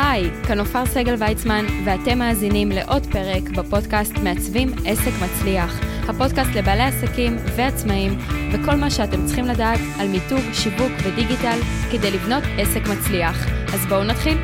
[0.00, 5.80] היי, כאן עופר סגל ויצמן, ואתם מאזינים לעוד פרק בפודקאסט מעצבים עסק מצליח.
[6.08, 8.18] הפודקאסט לבעלי עסקים ועצמאים,
[8.52, 11.58] וכל מה שאתם צריכים לדעת על מיתוג, שיווק ודיגיטל
[11.92, 13.46] כדי לבנות עסק מצליח.
[13.74, 14.38] אז בואו נתחיל.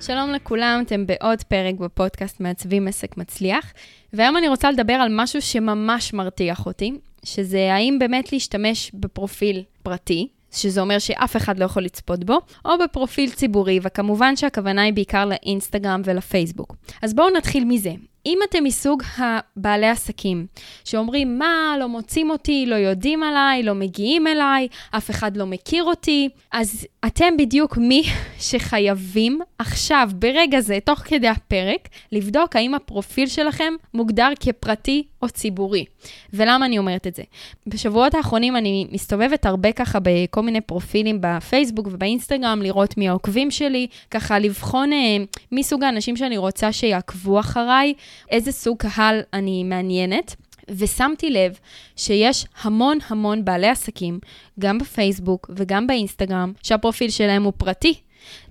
[0.00, 3.72] שלום לכולם, אתם בעוד פרק בפודקאסט מעצבים עסק מצליח,
[4.12, 6.92] והיום אני רוצה לדבר על משהו שממש מרתיח אותי,
[7.24, 12.70] שזה האם באמת להשתמש בפרופיל פרטי, שזה אומר שאף אחד לא יכול לצפות בו, או
[12.84, 16.76] בפרופיל ציבורי, וכמובן שהכוונה היא בעיקר לאינסטגרם ולפייסבוק.
[17.02, 17.92] אז בואו נתחיל מזה.
[18.26, 20.46] אם אתם מסוג הבעלי עסקים
[20.84, 25.84] שאומרים, מה, לא מוצאים אותי, לא יודעים עליי, לא מגיעים אליי, אף אחד לא מכיר
[25.84, 28.02] אותי, אז אתם בדיוק מי
[28.48, 35.84] שחייבים עכשיו, ברגע זה, תוך כדי הפרק, לבדוק האם הפרופיל שלכם מוגדר כפרטי או ציבורי.
[36.32, 37.22] ולמה אני אומרת את זה?
[37.66, 43.86] בשבועות האחרונים אני מסתובבת הרבה ככה בכל מיני פרופילים בפייסבוק ובאינסטגרם, לראות מי העוקבים שלי,
[44.10, 45.16] ככה לבחון אה,
[45.52, 47.94] מי סוג האנשים שאני רוצה שיעקבו אחריי,
[48.30, 50.36] איזה סוג קהל אני מעניינת.
[50.70, 51.58] ושמתי לב
[51.96, 54.18] שיש המון המון בעלי עסקים,
[54.58, 57.94] גם בפייסבוק וגם באינסטגרם, שהפרופיל שלהם הוא פרטי.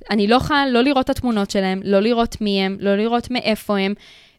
[0.10, 3.78] אני לא יכולה לא לראות את התמונות שלהם, לא לראות מי הם, לא לראות מאיפה
[3.78, 3.94] הם,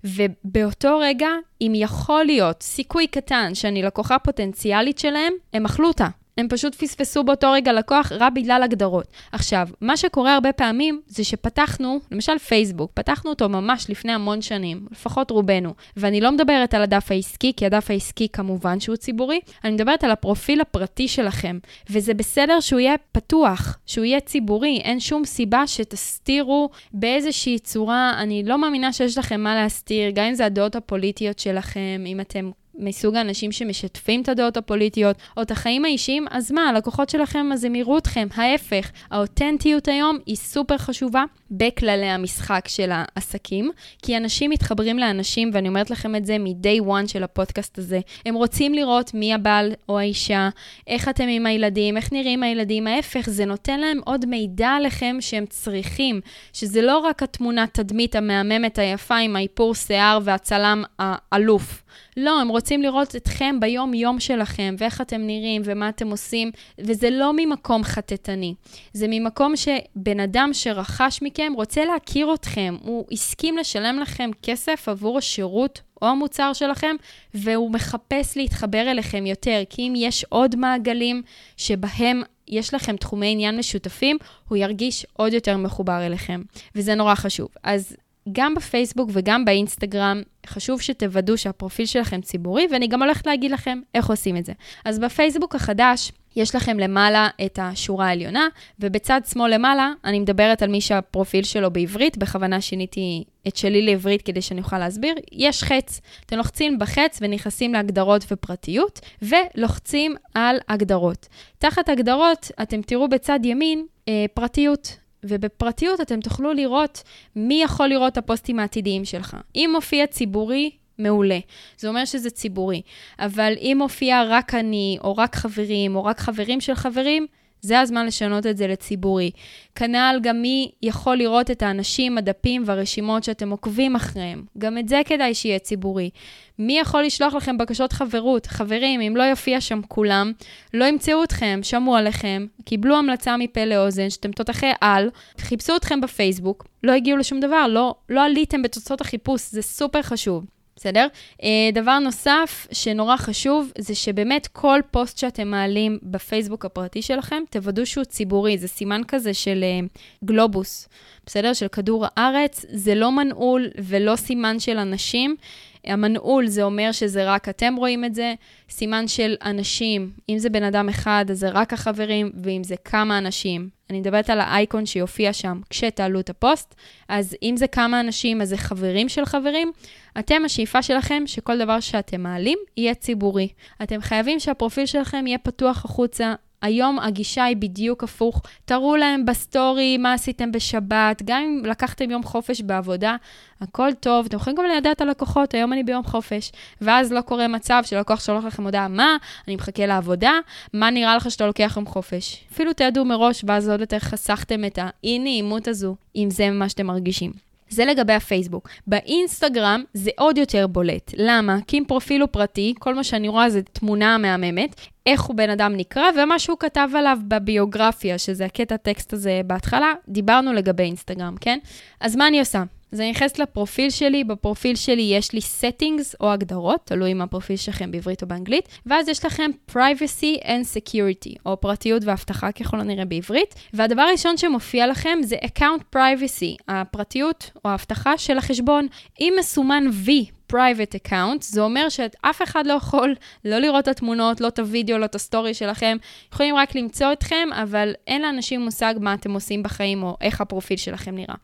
[0.05, 1.29] ובאותו רגע,
[1.61, 6.09] אם יכול להיות סיכוי קטן שאני לקוחה פוטנציאלית שלהם, הם אכלו אותה.
[6.39, 9.06] הם פשוט פספסו באותו רגע לקוח רק בגלל הגדרות.
[9.33, 14.86] עכשיו, מה שקורה הרבה פעמים זה שפתחנו, למשל פייסבוק, פתחנו אותו ממש לפני המון שנים,
[14.91, 19.72] לפחות רובנו, ואני לא מדברת על הדף העסקי, כי הדף העסקי כמובן שהוא ציבורי, אני
[19.72, 21.59] מדברת על הפרופיל הפרטי שלכם,
[21.91, 28.42] וזה בסדר שהוא יהיה פתוח, שהוא יהיה ציבורי, אין שום סיבה שתסתירו באיזושהי צורה, אני
[28.42, 33.17] לא מאמינה שיש לכם מה להסתיר, גם אם זה הדעות הפוליטיות שלכם, אם אתם מסוג
[33.17, 37.75] האנשים שמשתפים את הדעות הפוליטיות, או את החיים האישיים, אז מה, הלקוחות שלכם, אז הם
[37.75, 38.29] יראו אתכם.
[38.34, 43.71] ההפך, האותנטיות היום היא סופר חשובה בכללי המשחק של העסקים,
[44.03, 48.00] כי אנשים מתחברים לאנשים, ואני אומרת לכם את זה מ-day one של הפודקאסט הזה.
[48.27, 50.49] הם רוצים לראות מי הבעל או האישה,
[50.87, 52.87] איך אתם עם הילדים, איך נראים הילדים.
[52.87, 56.21] ההפך, זה נותן להם עוד מידע עליכם שהם צריכים,
[56.53, 61.83] שזה לא רק התמונת תדמית המהממת היפה עם האיפור שיער והצלם האלוף.
[62.16, 67.32] לא, הם רוצים לראות אתכם ביום-יום שלכם, ואיך אתם נראים, ומה אתם עושים, וזה לא
[67.36, 68.54] ממקום חטטני.
[68.92, 72.76] זה ממקום שבן אדם שרכש מכם רוצה להכיר אתכם.
[72.82, 76.97] הוא הסכים לשלם לכם כסף עבור השירות או המוצר שלכם,
[77.34, 81.22] והוא מחפש להתחבר אליכם יותר, כי אם יש עוד מעגלים
[81.56, 84.16] שבהם יש לכם תחומי עניין משותפים,
[84.48, 86.42] הוא ירגיש עוד יותר מחובר אליכם,
[86.75, 87.48] וזה נורא חשוב.
[87.62, 87.97] אז
[88.33, 94.11] גם בפייסבוק וגם באינסטגרם, חשוב שתוודאו שהפרופיל שלכם ציבורי, ואני גם הולכת להגיד לכם איך
[94.11, 94.53] עושים את זה.
[94.84, 98.49] אז בפייסבוק החדש, יש לכם למעלה את השורה העליונה,
[98.81, 104.22] ובצד שמאל למעלה, אני מדברת על מי שהפרופיל שלו בעברית, בכוונה שיניתי את שלי לעברית
[104.22, 106.00] כדי שאני אוכל להסביר, יש חץ.
[106.27, 111.28] אתם לוחצים בחץ ונכנסים להגדרות ופרטיות, ולוחצים על הגדרות.
[111.59, 114.97] תחת הגדרות, אתם תראו בצד ימין אה, פרטיות.
[115.25, 117.03] ובפרטיות אתם תוכלו לראות
[117.37, 119.37] מי יכול לראות את הפוסטים העתידיים שלך.
[119.55, 121.39] אם מופיע ציבורי, מעולה.
[121.79, 122.83] זה אומר שזה ציבורי.
[123.19, 127.27] אבל אם מופיע רק אני, או רק חברים, או רק חברים של חברים,
[127.60, 129.30] זה הזמן לשנות את זה לציבורי.
[129.74, 134.44] כנ"ל גם מי יכול לראות את האנשים, הדפים והרשימות שאתם עוקבים אחריהם.
[134.58, 136.10] גם את זה כדאי שיהיה ציבורי.
[136.58, 138.46] מי יכול לשלוח לכם בקשות חברות?
[138.46, 140.32] חברים, אם לא יופיע שם כולם,
[140.74, 146.66] לא ימצאו אתכם, שמעו עליכם, קיבלו המלצה מפה לאוזן, שאתם תותחי על, חיפשו אתכם בפייסבוק,
[146.82, 150.57] לא הגיעו לשום דבר, לא, לא עליתם בתוצאות החיפוש, זה סופר חשוב.
[150.78, 151.06] בסדר?
[151.43, 157.87] אה, דבר נוסף שנורא חשוב, זה שבאמת כל פוסט שאתם מעלים בפייסבוק הפרטי שלכם, תוודאו
[157.87, 159.87] שהוא ציבורי, זה סימן כזה של אה,
[160.25, 160.88] גלובוס,
[161.27, 161.53] בסדר?
[161.53, 165.37] של כדור הארץ, זה לא מנעול ולא סימן של אנשים.
[165.84, 168.34] המנעול זה אומר שזה רק אתם רואים את זה,
[168.71, 173.19] סימן של אנשים, אם זה בן אדם אחד, אז זה רק החברים, ואם זה כמה
[173.19, 173.77] אנשים.
[173.90, 176.75] אני מדברת על האייקון שיופיע שם כשתעלו את הפוסט,
[177.08, 179.73] אז אם זה כמה אנשים, אז זה חברים של חברים.
[180.19, 183.49] אתם, השאיפה שלכם שכל דבר שאתם מעלים יהיה ציבורי.
[183.82, 188.43] אתם חייבים שהפרופיל שלכם יהיה פתוח החוצה, היום הגישה היא בדיוק הפוך.
[188.64, 193.16] תראו להם בסטורי מה עשיתם בשבת, גם אם לקחתם יום חופש בעבודה,
[193.60, 194.26] הכל טוב.
[194.26, 196.52] אתם יכולים גם לידע את הלקוחות, היום אני ביום חופש.
[196.81, 199.16] ואז לא קורה מצב שלקוח שולח לכם הודעה, מה,
[199.49, 200.32] אני מחכה לעבודה,
[200.75, 202.44] מה נראה לך שאתה לוקח יום חופש.
[202.52, 207.48] אפילו תיעדו מראש, ואז עוד יותר חסכתם את האי-נעימות הזו, אם זה מה שאתם מרגישים.
[207.69, 208.69] זה לגבי הפייסבוק.
[208.87, 211.15] באינסטגרם זה עוד יותר בולט.
[211.17, 211.59] למה?
[211.67, 214.75] כי אם פרופיל הוא פרטי, כל מה שאני רואה זה תמונה מהממת,
[215.06, 219.93] איך הוא בן אדם נקרא ומה שהוא כתב עליו בביוגרפיה, שזה הקטע טקסט הזה בהתחלה,
[220.09, 221.59] דיברנו לגבי אינסטגרם, כן?
[222.00, 222.62] אז מה אני עושה?
[222.93, 227.56] אז אני נכנסת לפרופיל שלי, בפרופיל שלי יש לי settings או הגדרות, תלוי אם הפרופיל
[227.56, 233.05] שלכם בעברית או באנגלית, ואז יש לכם privacy and security, או פרטיות ואבטחה ככל הנראה
[233.05, 238.87] בעברית, והדבר הראשון שמופיע לכם זה account privacy, הפרטיות או האבטחה של החשבון.
[239.20, 243.15] אם מסומן V private account, זה אומר שאף אחד לא יכול
[243.45, 245.97] לא לראות את התמונות, לא את הוידאו, לא את הסטורי שלכם.
[246.33, 250.77] יכולים רק למצוא אתכם, אבל אין לאנשים מושג מה אתם עושים בחיים או איך הפרופיל
[250.77, 251.35] שלכם נראה.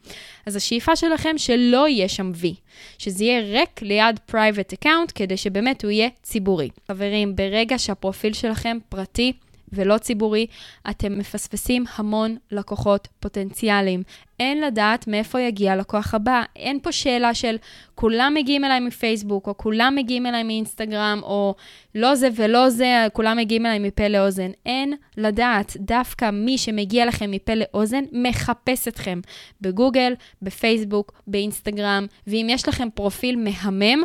[0.46, 2.46] אז השאיפה שלכם שלא יהיה שם V,
[2.98, 6.70] שזה יהיה ריק ליד private account, כדי שבאמת הוא יהיה ציבורי.
[6.88, 9.32] חברים, ברגע שהפרופיל שלכם פרטי,
[9.72, 10.46] ולא ציבורי,
[10.90, 14.02] אתם מפספסים המון לקוחות פוטנציאליים.
[14.40, 16.42] אין לדעת מאיפה יגיע הלקוח הבא.
[16.56, 17.56] אין פה שאלה של
[17.94, 21.54] כולם מגיעים אליי מפייסבוק, או כולם מגיעים אליי מאינסטגרם, או
[21.94, 24.50] לא זה ולא זה, כולם מגיעים אליי מפה לאוזן.
[24.66, 25.76] אין לדעת.
[25.80, 29.20] דווקא מי שמגיע לכם מפה לאוזן, מחפש אתכם
[29.60, 34.04] בגוגל, בפייסבוק, באינסטגרם, ואם יש לכם פרופיל מהמם,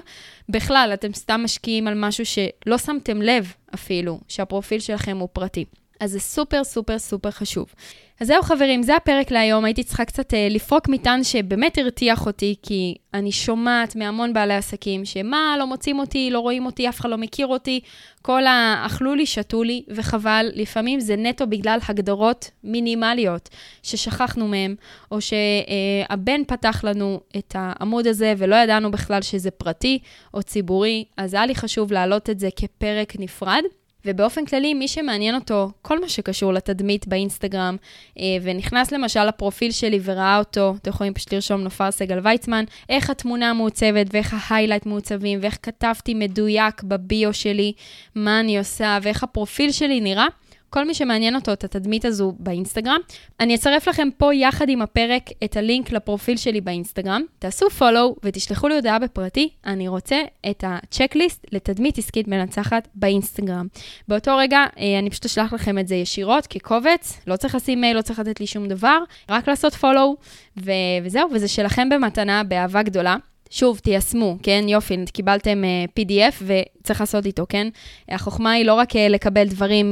[0.49, 5.65] בכלל, אתם סתם משקיעים על משהו שלא שמתם לב אפילו, שהפרופיל שלכם הוא פרטי.
[5.99, 7.73] אז זה סופר סופר סופר חשוב.
[8.21, 9.65] אז זהו חברים, זה הפרק להיום.
[9.65, 15.05] הייתי צריכה קצת אה, לפרוק מטען שבאמת הרתיח אותי, כי אני שומעת מהמון בעלי עסקים
[15.05, 17.79] שמה, לא מוצאים אותי, לא רואים אותי, אף אחד לא מכיר אותי.
[18.21, 23.49] כל האכלו לי, שתו לי, וחבל, לפעמים זה נטו בגלל הגדרות מינימליות
[23.83, 24.75] ששכחנו מהם,
[25.11, 29.99] או שהבן פתח לנו את העמוד הזה ולא ידענו בכלל שזה פרטי
[30.33, 33.63] או ציבורי, אז היה לי חשוב להעלות את זה כפרק נפרד.
[34.05, 37.77] ובאופן כללי, מי שמעניין אותו כל מה שקשור לתדמית באינסטגרם,
[38.19, 43.09] אה, ונכנס למשל לפרופיל שלי וראה אותו, אתם יכולים פשוט לרשום נופר סגל ויצמן, איך
[43.09, 47.73] התמונה מעוצבת ואיך ההיילייט מעוצבים, ואיך כתבתי מדויק בביו שלי,
[48.15, 50.27] מה אני עושה ואיך הפרופיל שלי נראה.
[50.69, 52.99] כל מי שמעניין אותו את התדמית הזו באינסטגרם.
[53.39, 57.21] אני אצרף לכם פה יחד עם הפרק את הלינק לפרופיל שלי באינסטגרם.
[57.39, 63.67] תעשו follow ותשלחו לי הודעה בפרטי, אני רוצה את הצ'קליסט לתדמית עסקית מנצחת באינסטגרם.
[64.07, 67.97] באותו רגע אה, אני פשוט אשלח לכם את זה ישירות כקובץ, לא צריך לשים מייל,
[67.97, 68.99] לא צריך לתת לי שום דבר,
[69.29, 70.15] רק לעשות follow,
[70.57, 70.71] ו-
[71.03, 73.15] וזהו, וזה שלכם במתנה באהבה גדולה.
[73.49, 74.65] שוב, תיישמו, כן?
[74.67, 77.67] יופי, קיבלתם uh, PDF וצריך לעשות איתו, כן?
[78.09, 79.91] החוכמה היא לא רק uh, לקבל דברים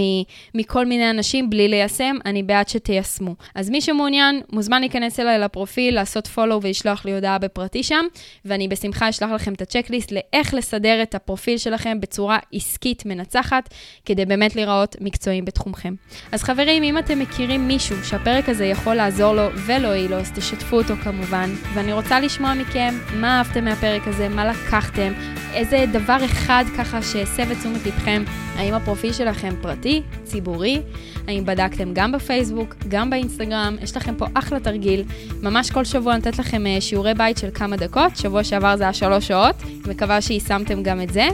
[0.55, 3.35] מכל מיני אנשים בלי ליישם, אני בעד שתיישמו.
[3.55, 8.05] אז מי שמעוניין, מוזמן להיכנס אליי לפרופיל, לעשות follow ולשלוח לי הודעה בפרטי שם,
[8.45, 13.73] ואני בשמחה אשלח לכם את הצ'קליסט לאיך לסדר את הפרופיל שלכם בצורה עסקית מנצחת,
[14.05, 15.93] כדי באמת להיראות מקצועיים בתחומכם.
[16.31, 20.77] אז חברים, אם אתם מכירים מישהו שהפרק הזה יכול לעזור לו ולהועיל לו, אז תשתפו
[20.77, 25.13] אותו כמובן, ואני רוצה לשמוע מכם מה אהבתם מהפרק הזה, מה לקחתם,
[25.53, 28.23] איזה דבר אחד ככה שהסב את תשומת לבכם,
[28.55, 30.81] האם הפרופיל שלכם פרטי, ציבורי,
[31.27, 35.03] האם בדקתם גם בפייסבוק, גם באינסטגרם, יש לכם פה אחלה תרגיל,
[35.41, 38.93] ממש כל שבוע נותנת לכם אה, שיעורי בית של כמה דקות, שבוע שעבר זה היה
[38.93, 39.55] שלוש שעות,
[39.87, 41.27] מקווה שיישמתם גם את זה.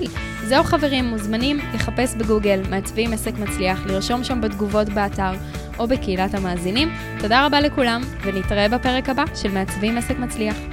[0.45, 5.33] זהו חברים, מוזמנים לחפש בגוגל מעצבים עסק מצליח, לרשום שם בתגובות באתר.
[5.79, 6.89] או בקהילת המאזינים.
[7.19, 10.72] תודה רבה לכולם, ונתראה בפרק הבא של מעצבים עסק מצליח.